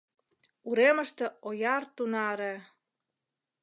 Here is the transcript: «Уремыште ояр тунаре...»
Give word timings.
«Уремыште 0.67 1.25
ояр 1.47 1.83
тунаре...» 1.95 2.53